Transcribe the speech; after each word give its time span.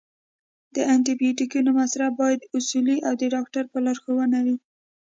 د 0.75 0.77
انټي 0.93 1.13
بیوټیکونو 1.19 1.69
مصرف 1.79 2.11
باید 2.21 2.47
اصولي 2.57 2.97
او 3.07 3.13
د 3.21 3.23
ډاکټر 3.33 3.63
په 3.71 3.77
لارښوونه 3.85 4.37
وي. 4.45 4.57